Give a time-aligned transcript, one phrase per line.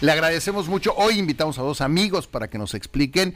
[0.00, 0.94] Le agradecemos mucho.
[0.96, 3.34] Hoy invitamos a dos amigos para que nos expliquen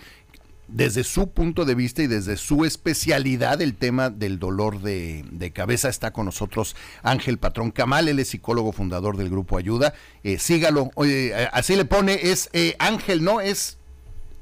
[0.69, 5.89] desde su punto de vista y desde su especialidad el tema del dolor de, cabeza.
[5.89, 9.93] Está con nosotros Ángel Patrón Camal, él es psicólogo fundador del grupo Ayuda.
[10.23, 13.41] Eh, sígalo, eh, así le pone, es eh, Ángel, ¿no?
[13.41, 13.79] Es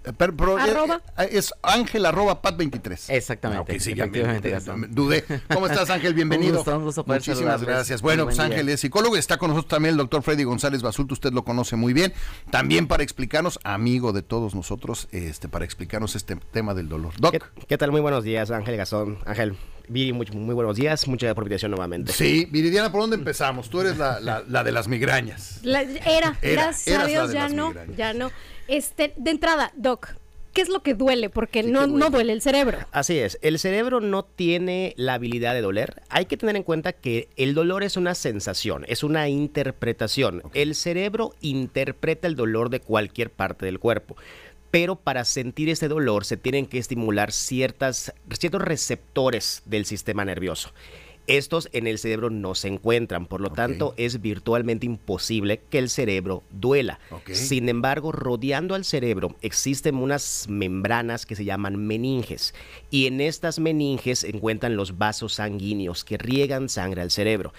[0.05, 3.11] eh, eh, eh, es ángel arroba pat 23.
[3.11, 3.79] Exactamente.
[4.89, 5.25] dudé.
[5.53, 6.14] ¿Cómo estás, Ángel?
[6.14, 6.64] Bienvenido.
[6.64, 8.00] un gusto, Muchísimas gracias.
[8.00, 9.17] Bueno, pues Ángel es psicólogo.
[9.17, 11.14] Está con nosotros también el doctor Freddy González Basulto.
[11.14, 12.13] Usted lo conoce muy bien.
[12.50, 17.13] También para explicarnos, amigo de todos nosotros, este para explicarnos este tema del dolor.
[17.19, 17.35] Doc.
[17.69, 17.91] ¿Qué, tal?
[17.91, 19.19] Muy buenos días, Ángel Gazón.
[19.27, 19.57] Ángel,
[19.90, 21.08] Viri, muy, muy, buenos días.
[21.08, 22.12] Muchas gracias por invitación nuevamente.
[22.12, 23.68] Sí, Viridiana, ¿por dónde empezamos?
[23.68, 25.61] Tú eres la, la, de las migrañas.
[25.64, 28.30] era, gracias a Dios, ya no, ya no.
[28.68, 30.14] Este, de entrada, Doc,
[30.53, 31.29] ¿qué es lo que duele?
[31.29, 32.05] Porque no, duele.
[32.05, 32.78] no duele el cerebro.
[32.92, 36.02] Así es, el cerebro no tiene la habilidad de doler.
[36.08, 40.44] Hay que tener en cuenta que el dolor es una sensación, es una interpretación.
[40.55, 44.16] El cerebro interpreta el dolor de cualquier parte del cuerpo
[44.70, 50.72] pero para sentir ese dolor se tienen que estimular ciertas, ciertos receptores del sistema nervioso.
[51.27, 55.88] Estos en el cerebro no se encuentran, por lo tanto es virtualmente imposible que el
[55.88, 56.98] cerebro duela.
[57.30, 62.52] Sin embargo, rodeando al cerebro existen unas membranas que se llaman meninges
[62.90, 67.52] y en estas meninges se encuentran los vasos sanguíneos que riegan sangre al cerebro.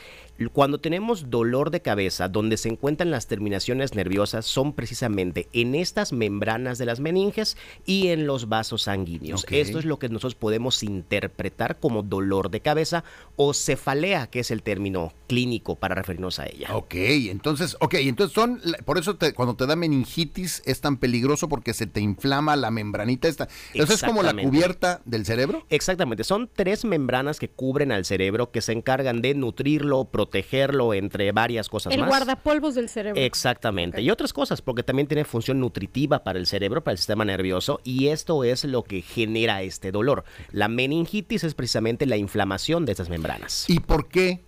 [0.53, 6.13] Cuando tenemos dolor de cabeza, donde se encuentran las terminaciones nerviosas son precisamente en estas
[6.13, 9.45] membranas de las meninges y en los vasos sanguíneos.
[9.49, 13.03] Esto es lo que nosotros podemos interpretar como dolor de cabeza
[13.35, 16.69] o cefalea, que es el término clínico para referirnos a ella.
[16.75, 21.73] Ok, entonces, ok, entonces son, por eso cuando te da meningitis es tan peligroso porque
[21.73, 23.47] se te inflama la membranita esta.
[23.73, 25.65] Entonces es como la cubierta del cerebro.
[25.69, 31.31] Exactamente, son tres membranas que cubren al cerebro que se encargan de nutrirlo, protegerlo, entre
[31.31, 31.99] varias cosas más.
[31.99, 33.19] El guardapolvos del cerebro.
[33.19, 34.01] Exactamente.
[34.01, 37.81] Y otras cosas, porque también tiene función nutritiva para el cerebro, para el sistema nervioso,
[37.83, 40.23] y esto es lo que genera este dolor.
[40.51, 43.67] La meningitis es precisamente la inflamación de estas membranas.
[43.67, 44.41] ¿Y por qué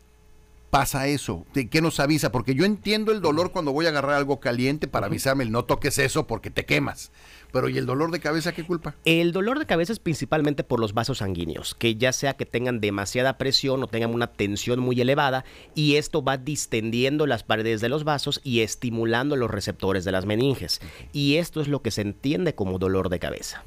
[0.74, 1.46] pasa eso?
[1.54, 2.32] ¿De qué nos avisa?
[2.32, 5.66] Porque yo entiendo el dolor cuando voy a agarrar algo caliente para avisarme el no
[5.66, 7.12] toques eso porque te quemas.
[7.52, 8.96] Pero ¿y el dolor de cabeza qué culpa?
[9.06, 12.82] El dolor de cabeza es principalmente por los vasos sanguíneos, que ya sea que tengan
[12.82, 15.46] demasiada presión o tengan una tensión muy elevada
[15.76, 20.26] y esto va distendiendo las paredes de los vasos y estimulando los receptores de las
[20.26, 20.82] meninges.
[21.12, 23.64] Y esto es lo que se entiende como dolor de cabeza.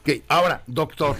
[0.00, 1.14] Ok, ahora, doctor,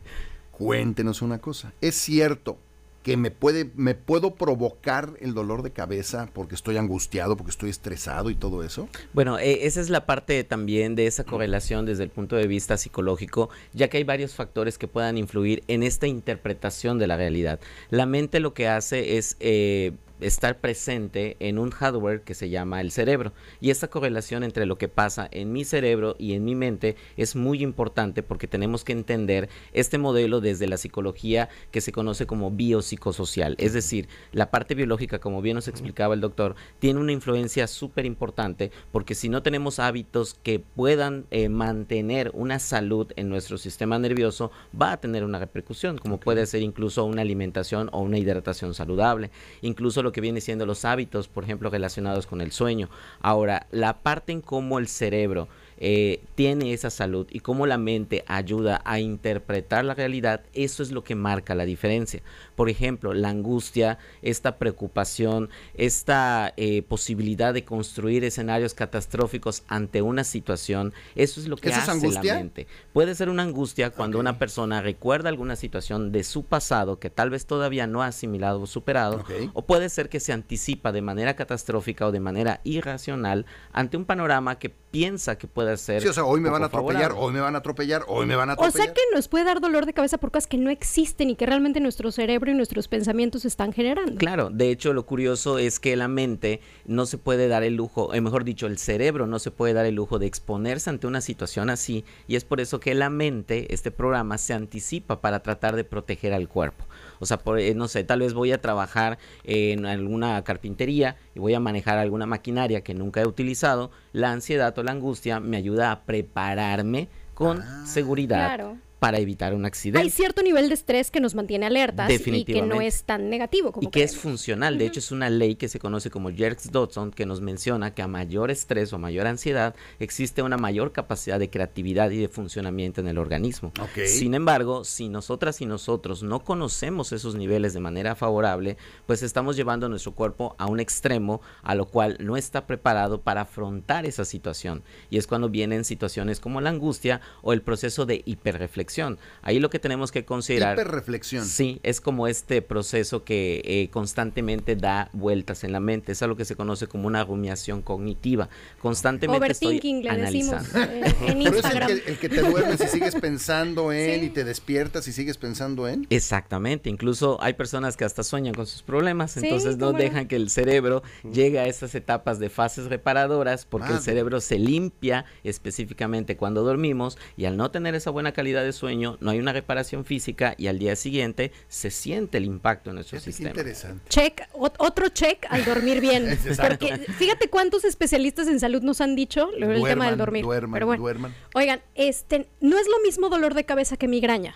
[0.52, 1.74] cuéntenos una cosa.
[1.82, 2.56] ¿Es cierto
[3.04, 7.68] que me puede me puedo provocar el dolor de cabeza porque estoy angustiado, porque estoy
[7.68, 8.88] estresado y todo eso?
[9.12, 12.78] Bueno, eh, esa es la parte también de esa correlación desde el punto de vista
[12.78, 17.60] psicológico, ya que hay varios factores que puedan influir en esta interpretación de la realidad.
[17.90, 22.80] La mente lo que hace es eh, estar presente en un hardware que se llama
[22.80, 23.32] el cerebro.
[23.60, 27.36] Y esta correlación entre lo que pasa en mi cerebro y en mi mente es
[27.36, 32.50] muy importante porque tenemos que entender este modelo desde la psicología que se conoce como
[32.50, 33.56] biopsicosocial.
[33.58, 38.06] Es decir, la parte biológica, como bien nos explicaba el doctor, tiene una influencia súper
[38.06, 43.98] importante porque si no tenemos hábitos que puedan eh, mantener una salud en nuestro sistema
[43.98, 48.74] nervioso, va a tener una repercusión, como puede ser incluso una alimentación o una hidratación
[48.74, 49.30] saludable.
[49.62, 52.88] Incluso lo que viene siendo los hábitos, por ejemplo, relacionados con el sueño.
[53.20, 55.48] Ahora, la parte en cómo el cerebro
[55.78, 60.92] eh, tiene esa salud y cómo la mente ayuda a interpretar la realidad, eso es
[60.92, 62.22] lo que marca la diferencia.
[62.56, 70.24] Por ejemplo, la angustia, esta preocupación, esta eh, posibilidad de construir escenarios catastróficos ante una
[70.24, 72.66] situación, eso es lo que hace la mente.
[72.92, 77.30] Puede ser una angustia cuando una persona recuerda alguna situación de su pasado que tal
[77.30, 81.34] vez todavía no ha asimilado o superado, o puede ser que se anticipa de manera
[81.36, 86.02] catastrófica o de manera irracional ante un panorama que piensa que puede ser.
[86.02, 88.36] Sí, o sea, hoy me van a atropellar, hoy me van a atropellar, hoy me
[88.36, 88.80] van a atropellar.
[88.80, 91.34] O sea que nos puede dar dolor de cabeza por cosas que no existen y
[91.34, 94.14] que realmente nuestro cerebro y nuestros pensamientos están generando.
[94.14, 98.04] Claro, de hecho lo curioso es que la mente no se puede dar el lujo,
[98.04, 101.20] o mejor dicho, el cerebro no se puede dar el lujo de exponerse ante una
[101.20, 105.74] situación así y es por eso que la mente, este programa, se anticipa para tratar
[105.74, 106.84] de proteger al cuerpo.
[107.24, 111.38] O sea, por, eh, no sé, tal vez voy a trabajar en alguna carpintería y
[111.38, 113.90] voy a manejar alguna maquinaria que nunca he utilizado.
[114.12, 117.86] La ansiedad o la angustia me ayuda a prepararme con ah.
[117.86, 120.00] seguridad para evitar un accidente.
[120.00, 123.70] Hay cierto nivel de estrés que nos mantiene alertas y que no es tan negativo
[123.70, 124.78] como Y que es funcional.
[124.78, 128.08] De hecho, es una ley que se conoce como Yerkes-Dodson que nos menciona que a
[128.08, 133.08] mayor estrés o mayor ansiedad existe una mayor capacidad de creatividad y de funcionamiento en
[133.08, 133.74] el organismo.
[134.06, 139.54] Sin embargo, si nosotras y nosotros no conocemos esos niveles de manera favorable, pues estamos
[139.54, 144.06] llevando a nuestro cuerpo a un extremo a lo cual no está preparado para afrontar
[144.06, 144.82] esa situación.
[145.10, 148.93] Y es cuando vienen situaciones como la angustia o el proceso de hiperreflexión.
[149.42, 150.74] Ahí lo que tenemos que considerar...
[150.74, 151.44] Hiperreflexión.
[151.44, 156.12] Sí, es como este proceso que eh, constantemente da vueltas en la mente.
[156.12, 158.48] Es algo que se conoce como una rumiación cognitiva.
[158.80, 160.62] Constantemente estoy le analizando.
[160.62, 161.90] decimos eh, en Instagram.
[161.90, 165.88] es el que, te duermes y sigues pensando en y te despiertas y sigues pensando
[165.88, 166.06] en.
[166.10, 166.88] Exactamente.
[166.88, 171.02] Incluso hay personas que hasta sueñan con sus problemas, entonces no dejan que el cerebro
[171.30, 177.18] llegue a esas etapas de fases reparadoras porque el cerebro se limpia específicamente cuando dormimos
[177.36, 178.83] y al no tener esa buena calidad de sueño
[179.20, 183.20] no hay una reparación física y al día siguiente se siente el impacto en nuestro
[183.20, 183.50] sistema.
[183.50, 184.08] Interesante.
[184.08, 186.38] Check, otro check al dormir bien.
[186.60, 190.44] porque fíjate cuántos especialistas en salud nos han dicho el tema del dormir.
[190.44, 191.34] duerman.
[191.54, 194.54] Oigan, este no es lo mismo dolor de cabeza que migraña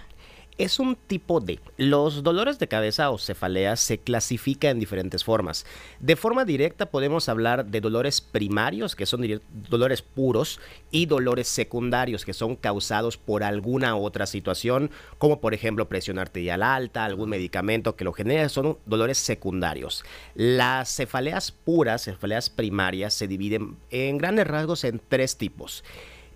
[0.58, 1.60] es un tipo de.
[1.76, 5.64] Los dolores de cabeza o cefaleas se clasifican en diferentes formas.
[6.00, 9.40] De forma directa podemos hablar de dolores primarios, que son
[9.70, 10.60] dolores puros,
[10.90, 16.62] y dolores secundarios, que son causados por alguna otra situación, como por ejemplo presión arterial
[16.62, 20.04] alta, algún medicamento que lo genera, son dolores secundarios.
[20.34, 25.84] Las cefaleas puras, cefaleas primarias, se dividen en grandes rasgos en tres tipos.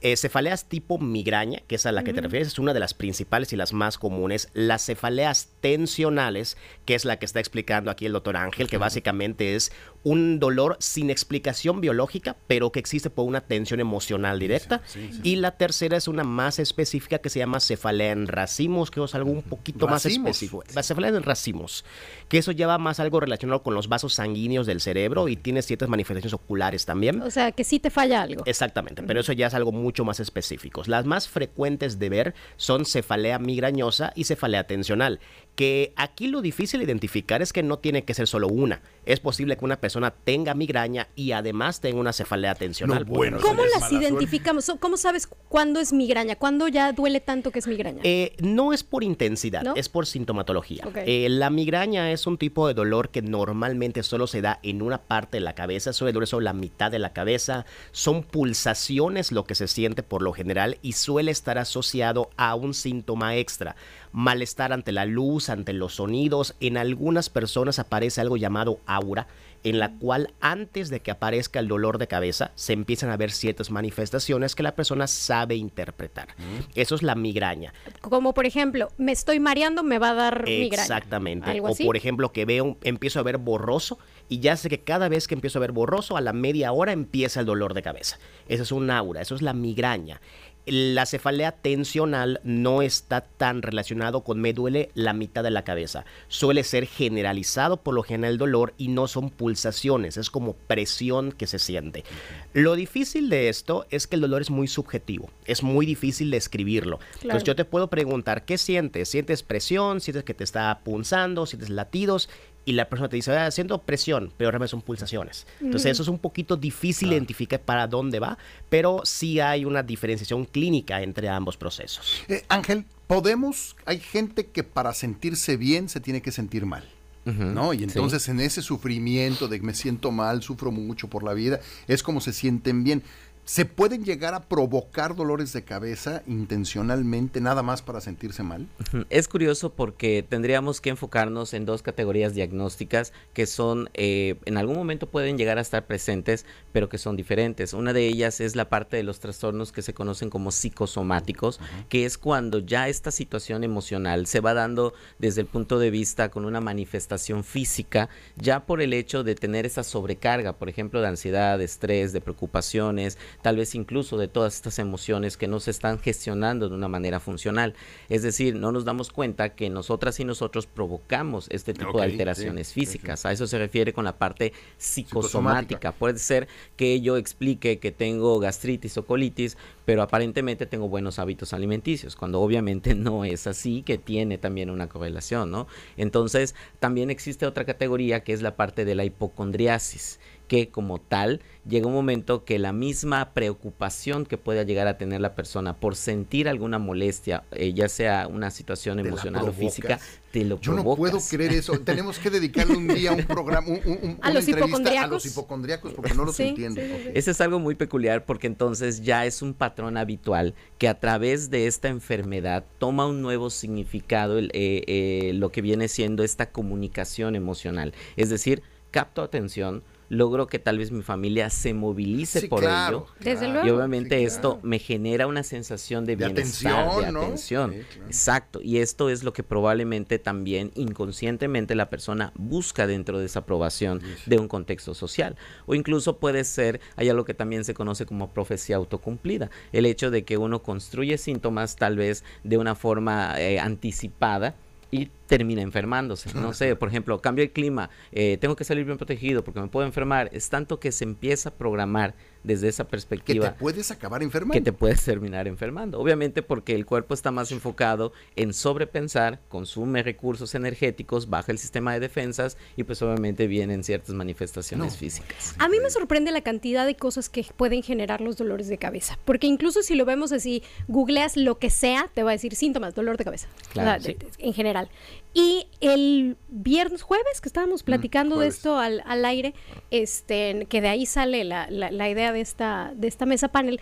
[0.04, 2.92] Eh, cefaleas tipo migraña, que es a la que te refieres, es una de las
[2.92, 4.48] principales y las más comunes.
[4.52, 9.54] Las cefaleas tensionales, que es la que está explicando aquí el doctor Ángel, que básicamente
[9.54, 9.70] es
[10.04, 14.82] un dolor sin explicación biológica, pero que existe por una tensión emocional directa.
[15.22, 19.14] y la tercera es una más específica que se llama cefalea en racimos, que es
[19.14, 20.64] algo un poquito más específico.
[20.74, 21.84] La cefalea en racimos,
[22.28, 25.88] que eso lleva más algo relacionado con los vasos sanguíneos del cerebro y tiene ciertas
[25.88, 27.22] manifestaciones oculares también.
[27.22, 28.42] O sea, que sí te falla algo.
[28.46, 30.82] Exactamente, pero eso ya es algo mucho más específico.
[30.86, 35.20] Las más frecuentes de ver son cefalea migrañosa y cefalea tensional
[35.54, 38.80] que aquí lo difícil de identificar es que no tiene que ser solo una.
[39.04, 43.04] Es posible que una persona tenga migraña y además tenga una cefalea tensional.
[43.04, 44.70] bueno, ¿Cómo las identificamos?
[44.80, 46.36] ¿Cómo sabes cuándo es migraña?
[46.36, 48.00] ¿Cuándo ya duele tanto que es migraña?
[48.04, 50.88] Eh, no es por intensidad, es por sintomatología.
[51.04, 55.02] Eh, la migraña es un tipo de dolor que normalmente solo se da en una
[55.02, 57.66] parte de la cabeza, suele duele solo la mitad de la cabeza.
[57.90, 62.72] Son pulsaciones lo que se siente por lo general y suele estar asociado a un
[62.72, 63.76] síntoma extra
[64.12, 66.54] malestar ante la luz, ante los sonidos.
[66.60, 69.26] En algunas personas aparece algo llamado aura,
[69.64, 73.30] en la cual antes de que aparezca el dolor de cabeza se empiezan a ver
[73.30, 76.28] ciertas manifestaciones que la persona sabe interpretar.
[76.38, 76.70] Mm.
[76.74, 77.72] Eso es la migraña.
[78.00, 80.82] Como por ejemplo, me estoy mareando, me va a dar migraña.
[80.82, 81.60] Exactamente.
[81.60, 83.98] O por ejemplo, que veo, empiezo a ver borroso
[84.28, 86.92] y ya sé que cada vez que empiezo a ver borroso, a la media hora
[86.92, 88.18] empieza el dolor de cabeza.
[88.48, 90.20] Eso es un aura, eso es la migraña
[90.66, 96.04] la cefalea tensional no está tan relacionado con me duele la mitad de la cabeza.
[96.28, 101.32] Suele ser generalizado por lo general el dolor y no son pulsaciones, es como presión
[101.32, 102.04] que se siente.
[102.52, 107.00] Lo difícil de esto es que el dolor es muy subjetivo, es muy difícil describirlo.
[107.22, 109.08] Entonces yo te puedo preguntar, ¿qué sientes?
[109.08, 110.00] ¿Sientes presión?
[110.00, 111.46] ¿Sientes que te está punzando?
[111.46, 112.28] ¿Sientes latidos?
[112.64, 115.46] Y la persona te dice, ah, siento presión, pero realmente son pulsaciones.
[115.60, 118.38] Entonces eso es un poquito difícil de identificar para dónde va,
[118.68, 122.22] pero sí hay una diferenciación clínica entre ambos procesos.
[122.28, 126.84] Eh, Ángel, podemos, hay gente que para sentirse bien se tiene que sentir mal.
[127.24, 127.72] ¿No?
[127.72, 131.60] Y entonces en ese sufrimiento de que me siento mal, sufro mucho por la vida,
[131.86, 133.04] es como se sienten bien
[133.44, 138.68] se pueden llegar a provocar dolores de cabeza intencionalmente nada más para sentirse mal?
[139.10, 144.76] Es curioso porque tendríamos que enfocarnos en dos categorías diagnósticas que son, eh, en algún
[144.76, 147.72] momento pueden llegar a estar presentes, pero que son diferentes.
[147.72, 151.58] Una de ellas es la parte de los trastornos que se conocen como psicosomáticos,
[151.88, 156.30] que es cuando ya esta situación emocional se va dando desde el punto de vista
[156.30, 161.08] con una manifestación física, ya por el hecho de tener esa sobrecarga, por ejemplo, de
[161.08, 165.70] ansiedad, de estrés, de preocupaciones, tal vez incluso de todas estas emociones que no se
[165.70, 167.74] están gestionando de una manera funcional.
[168.08, 172.72] Es decir, no nos damos cuenta que nosotras y nosotros provocamos este tipo de alteraciones
[172.72, 173.24] físicas.
[173.24, 175.92] A eso se refiere con la parte psicosomática.
[175.92, 181.52] Puede ser que yo explique que tengo gastritis o colitis, pero aparentemente tengo buenos hábitos
[181.52, 185.66] alimenticios, cuando obviamente no es así, que tiene también una correlación, ¿no?
[185.96, 191.40] Entonces, también existe otra categoría que es la parte de la hipocondriasis que como tal
[191.68, 195.96] llega un momento que la misma preocupación que pueda llegar a tener la persona por
[195.96, 200.82] sentir alguna molestia, eh, ya sea una situación emocional o física, te lo Yo no
[200.96, 201.78] puedo creer eso.
[201.84, 206.14] Tenemos que dedicarle un día a un programa, un, a, los a los hipocondriacos porque
[206.14, 206.80] no los entiendo.
[206.80, 211.50] Ese es algo muy peculiar porque entonces ya es un patrón habitual que a través
[211.50, 217.36] de esta enfermedad toma un nuevo significado eh, eh, lo que viene siendo esta comunicación
[217.36, 217.92] emocional.
[218.16, 223.06] Es decir, capto atención, logro que tal vez mi familia se movilice por ello.
[223.18, 223.66] Desde luego.
[223.66, 227.74] Y obviamente esto me genera una sensación de, bienestar, de atención.
[228.06, 228.60] Exacto.
[228.62, 234.02] Y esto es lo que probablemente también inconscientemente la persona busca dentro de esa aprobación
[234.26, 235.36] de un contexto social.
[235.64, 239.50] O incluso puede ser, hay algo que también se conoce como profecía autocumplida.
[239.72, 244.56] El hecho de que uno construye síntomas tal vez de una forma eh, anticipada
[244.90, 246.28] y termina enfermándose.
[246.34, 249.68] No sé, por ejemplo, cambio el clima, eh, tengo que salir bien protegido porque me
[249.68, 250.28] puedo enfermar.
[250.34, 253.46] Es tanto que se empieza a programar desde esa perspectiva.
[253.46, 254.52] Que te puedes acabar enfermando.
[254.52, 255.98] Que te puedes terminar enfermando.
[255.98, 261.94] Obviamente porque el cuerpo está más enfocado en sobrepensar, consume recursos energéticos, baja el sistema
[261.94, 265.54] de defensas y pues obviamente vienen ciertas manifestaciones físicas.
[265.58, 269.18] A mí me sorprende la cantidad de cosas que pueden generar los dolores de cabeza.
[269.24, 272.94] Porque incluso si lo vemos así, googleas lo que sea, te va a decir síntomas,
[272.94, 273.48] dolor de cabeza.
[273.72, 274.02] Claro,
[274.38, 274.90] en general.
[275.34, 279.54] Y el viernes, jueves, que estábamos platicando de esto al, al, aire,
[279.90, 283.80] este, que de ahí sale la, la, idea de esta, de esta mesa panel,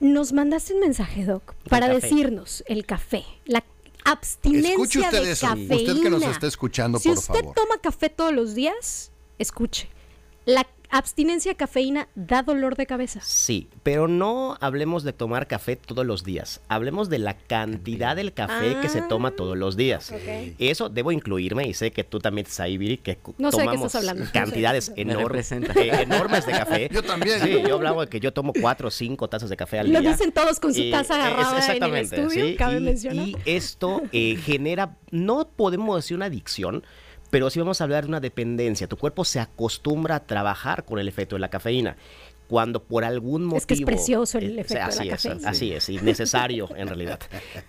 [0.00, 3.62] nos mandaste un mensaje, Doc, para decirnos el café, la
[4.04, 5.76] abstinencia de cafeína.
[5.76, 9.88] Usted que nos está escuchando, si usted toma café todos los días, escuche.
[10.44, 13.20] La abstinencia cafeína da dolor de cabeza.
[13.22, 16.60] Sí, pero no hablemos de tomar café todos los días.
[16.68, 20.12] Hablemos de la cantidad del café que se toma ah, todos los días.
[20.58, 23.96] Eso debo incluirme y sé que tú también, Saibiri, que no tomamos
[24.32, 26.88] cantidades enormes, enormes de café.
[26.92, 27.40] Yo también.
[27.40, 30.00] Sí, yo hablaba de que yo tomo cuatro o cinco tazas de café al día.
[30.00, 33.28] Lo dicen todos con su taza agarrada en el estudio, cabe y, mencionar.
[33.28, 36.84] Y esto eh, genera, no podemos decir una adicción,
[37.32, 40.98] pero si vamos a hablar de una dependencia, tu cuerpo se acostumbra a trabajar con
[40.98, 41.96] el efecto de la cafeína.
[42.46, 43.56] Cuando por algún motivo...
[43.56, 45.36] Es que es precioso el efecto de la cafeína.
[45.38, 47.20] Es, así es, innecesario en realidad.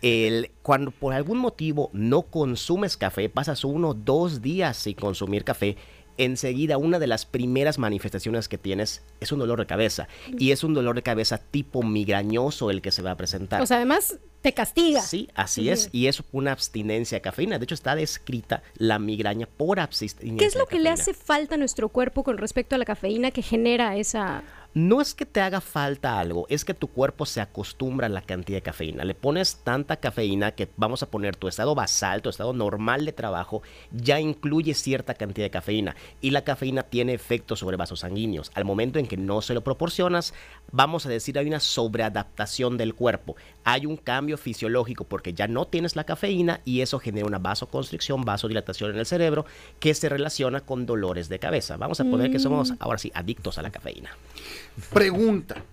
[0.02, 5.46] El, cuando por algún motivo no consumes café, pasas uno o dos días sin consumir
[5.46, 5.78] café,
[6.18, 10.10] enseguida una de las primeras manifestaciones que tienes es un dolor de cabeza.
[10.38, 13.62] Y es un dolor de cabeza tipo migrañoso el que se va a presentar.
[13.62, 15.02] O sea, además te castiga.
[15.02, 15.90] Sí, así es.
[15.94, 17.58] Y es una abstinencia de cafeína.
[17.58, 20.38] De hecho, está descrita la migraña por abstinencia.
[20.38, 23.32] ¿Qué es lo que le hace falta a nuestro cuerpo con respecto a la cafeína
[23.32, 27.42] que genera esa no es que te haga falta algo, es que tu cuerpo se
[27.42, 29.04] acostumbra a la cantidad de cafeína.
[29.04, 33.14] Le pones tanta cafeína que vamos a poner tu estado basal, tu estado normal de
[33.14, 35.96] trabajo, ya incluye cierta cantidad de cafeína.
[36.22, 38.52] Y la cafeína tiene efectos sobre vasos sanguíneos.
[38.56, 40.34] Al momento en que no se lo proporcionas,
[40.72, 43.36] vamos a decir hay una sobreadaptación del cuerpo.
[43.64, 48.24] Hay un cambio fisiológico porque ya no tienes la cafeína y eso genera una vasoconstricción,
[48.24, 49.46] vasodilatación en el cerebro
[49.80, 51.78] que se relaciona con dolores de cabeza.
[51.78, 52.76] Vamos a poner que somos mm.
[52.80, 54.12] ahora sí adictos a la cafeína.
[54.92, 55.64] Pregunta.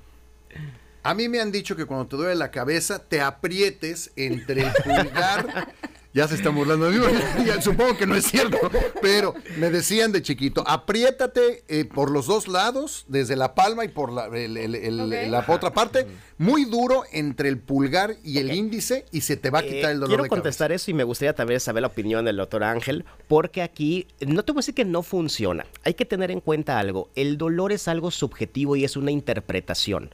[1.03, 4.73] A mí me han dicho que cuando te duele la cabeza te aprietes entre el
[4.85, 5.73] pulgar
[6.13, 7.05] ya se están burlando de mí.
[7.61, 8.59] Supongo que no es cierto,
[9.01, 13.89] pero me decían de chiquito, apriétate eh, por los dos lados, desde la palma y
[13.89, 16.07] por la, la otra parte,
[16.39, 20.01] muy duro entre el pulgar y el índice y se te va a quitar el
[20.01, 20.17] dolor.
[20.17, 24.07] Quiero contestar eso y me gustaría también saber la opinión del doctor Ángel, porque aquí
[24.21, 25.67] no te voy a decir que no funciona.
[25.85, 27.11] Hay que tener en cuenta algo.
[27.15, 30.11] El dolor es algo subjetivo y es una interpretación.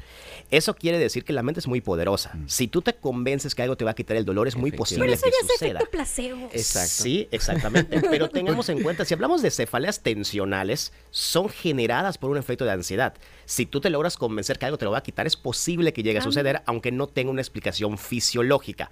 [0.50, 2.33] Eso quiere decir que la mente es muy poderosa.
[2.35, 2.49] Mm.
[2.49, 5.12] Si tú te convences que algo te va a quitar el dolor, es muy posible
[5.12, 6.49] que suceda placebo.
[6.52, 7.02] Exacto.
[7.02, 8.00] Sí, exactamente.
[8.11, 12.73] Pero tengamos en cuenta, si hablamos de cefaleas tensionales, son generadas por un efecto de
[12.73, 13.14] ansiedad.
[13.45, 16.02] Si tú te logras convencer que algo te lo va a quitar, es posible que
[16.02, 18.90] llegue a suceder, aunque no tenga una explicación fisiológica.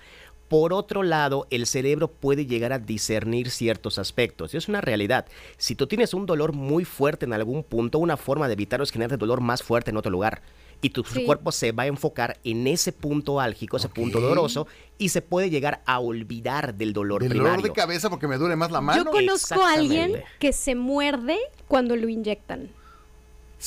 [0.49, 4.53] Por otro lado, el cerebro puede llegar a discernir ciertos aspectos.
[4.53, 5.27] Y es una realidad.
[5.57, 8.93] Si tú tienes un dolor muy fuerte en algún punto, una forma de evitarlo es
[8.93, 10.43] generar dolor más fuerte en otro lugar
[10.85, 14.67] y tu cuerpo se va a enfocar en ese punto álgico, ese punto doloroso,
[14.99, 18.55] y se puede llegar a olvidar del dolor del dolor de cabeza porque me duele
[18.55, 19.03] más la mano.
[19.03, 21.39] Yo conozco a alguien que se muerde
[21.69, 22.69] cuando lo inyectan.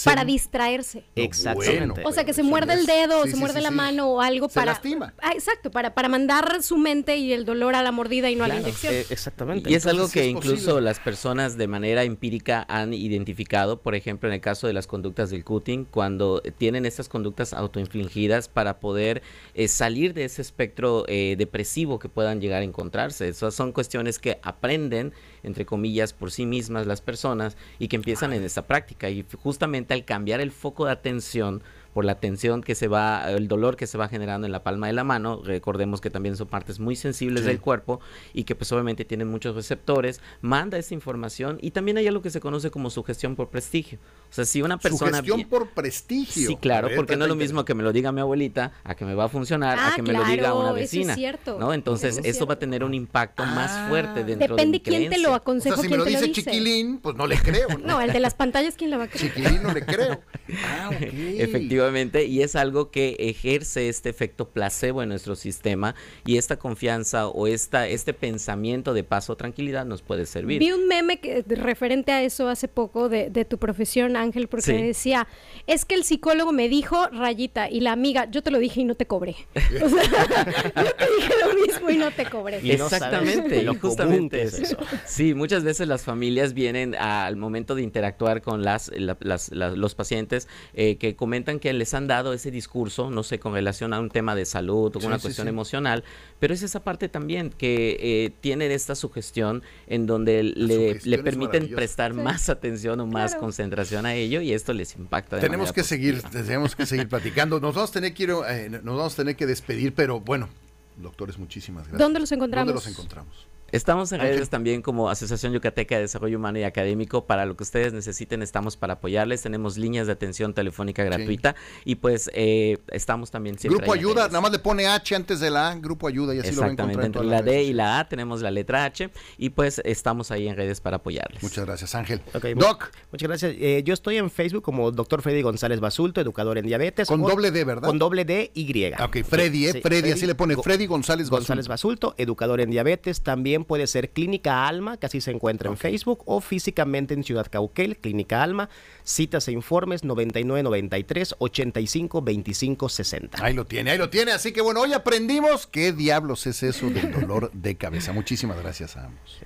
[0.04, 1.06] Para distraerse.
[1.16, 2.02] Exactamente.
[2.06, 4.56] o sea, que se muerde el dedo, o se muerde la mano o algo se
[4.56, 4.74] para.
[4.74, 5.14] lastima.
[5.22, 8.44] Ah, exacto, para, para mandar su mente y el dolor a la mordida y no
[8.44, 8.94] a la inyección.
[8.94, 9.70] Eh, exactamente.
[9.70, 10.82] Y es algo que sí es incluso posible.
[10.82, 15.30] las personas de manera empírica han identificado, por ejemplo, en el caso de las conductas
[15.30, 19.22] del cutting, cuando tienen estas conductas autoinfligidas para poder
[19.54, 23.28] eh, salir de ese espectro eh, depresivo que puedan llegar a encontrarse.
[23.28, 25.14] Esas son cuestiones que aprenden,
[25.44, 29.10] entre comillas, por sí mismas las personas y que empiezan en esta práctica.
[29.10, 31.62] Y justamente al cambiar el foco de atención,
[31.98, 34.86] por la tensión que se va, el dolor que se va generando en la palma
[34.86, 35.42] de la mano.
[35.44, 38.00] Recordemos que también son partes muy sensibles del cuerpo
[38.36, 40.22] y que pues obviamente tienen muchos receptores.
[40.42, 43.98] Manda esa información y también hay algo que se conoce como sugestión por prestigio.
[44.30, 45.10] O sea, si una persona...
[45.18, 46.50] Sugestión por prestigio.
[46.50, 48.94] Sí, claro, ver, porque no es lo mismo que me lo diga mi abuelita, a
[48.94, 51.16] que me va a funcionar, Ah, a que me lo diga una eso es vecina.
[51.16, 51.58] cierto.
[51.60, 51.74] ¿no?
[51.74, 53.56] Entonces, Eso es eso va a tener un impacto Ah.
[53.56, 56.04] más fuerte dentro de Depende mi quién te lo O aconseja, sea, si me lo
[56.04, 56.44] te dice lo dice.
[56.44, 57.70] chiquilín, pues no le creo.
[57.70, 57.78] ¿no?
[57.88, 59.34] No, el de las pantallas, ¿quién la va a creer?
[59.34, 60.22] Chiquilín no le creo.
[60.64, 61.02] Ah, ok.
[61.02, 61.87] Efectivamente,
[62.26, 67.48] y es algo que ejerce este efecto placebo en nuestro sistema y esta confianza o
[67.48, 70.60] esta, este pensamiento de paz o tranquilidad nos puede servir.
[70.60, 74.66] Vi un meme que, referente a eso hace poco de, de tu profesión, Ángel, porque
[74.68, 74.74] Sí.
[74.74, 75.28] decía,
[75.66, 78.84] es que el psicólogo me dijo, rayita, y la amiga, yo te lo dije y
[78.86, 79.36] no te cobré.
[79.84, 80.04] O sea,
[80.76, 82.60] yo te dije lo mismo y no te cobré.
[82.62, 84.78] Y Exactamente, y justamente es eso.
[84.82, 84.98] eso.
[85.06, 89.70] Sí, muchas veces las familias vienen al momento de interactuar con las, la- las- la-
[89.72, 93.94] los pacientes eh, que comentan que les han dado ese discurso, no sé, con relación
[93.94, 95.50] a un tema de salud o Sí, una sí, cuestión sí.
[95.50, 96.04] emocional,
[96.40, 101.18] pero es esa parte también que eh, tienen esta sugestión en donde le, sugestión le
[101.24, 102.20] permiten prestar Sí.
[102.20, 103.42] más atención o más Claro.
[103.42, 105.38] concentración a ello y esto les impacta.
[105.38, 106.20] De Tenemos que positiva.
[106.22, 107.60] seguir, tenemos que seguir platicando.
[107.60, 110.50] Nos vamos a tener que ir, eh, nos vamos a tener que despedir, pero bueno,
[110.98, 112.00] doctores, muchísimas gracias.
[112.00, 112.68] ¿Dónde los encontramos?
[112.74, 113.48] ¿Dónde los encontramos?
[113.72, 117.26] Estamos en redes también como Asociación Yucateca de Desarrollo Humano y Académico.
[117.26, 119.42] Para lo que ustedes necesiten, estamos para apoyarles.
[119.42, 123.78] Tenemos líneas de atención telefónica gratuita y pues eh, estamos también siempre.
[123.80, 126.52] Grupo Ayuda, nada más le pone H antes de la A, Grupo Ayuda, y así
[126.56, 129.10] lo a Exactamente, en entre todas la D y la A tenemos la letra H
[129.38, 131.44] y pues estamos ahí en redes para apoyarles.
[131.44, 132.22] Muchas gracias, Ángel.
[132.34, 133.56] Ok, mu- Doc, Muchas gracias.
[133.60, 135.22] Eh, yo estoy en Facebook como Dr.
[135.22, 137.08] Freddy González Basulto, educador en diabetes.
[137.08, 137.88] con o- doble D, ¿verdad?
[137.88, 138.68] Con doble D y.
[139.02, 139.72] Ok, Freddy, ¿eh?
[139.74, 142.08] Sí, Freddy, así le pone Freddy González González Basulto.
[142.10, 143.22] Basulto, educador en diabetes.
[143.22, 147.48] También puede ser Clínica Alma, que así se encuentra en Facebook, o físicamente en Ciudad
[147.50, 148.70] Cauquel, Clínica Alma.
[149.04, 153.46] Citas e informes 9993 85 25 60.
[153.46, 154.32] Ahí lo tiene, ahí lo tiene.
[154.32, 158.14] Así que bueno, hoy aprendimos qué diablos es eso del dolor de cabeza.
[158.14, 159.40] Muchísimas gracias a ambos.